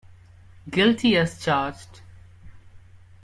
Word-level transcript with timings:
Guilty 0.67 1.15
as 1.15 1.37
charged. 1.39 2.01